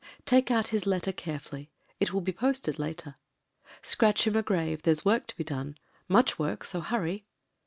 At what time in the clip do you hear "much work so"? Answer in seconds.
6.17-6.79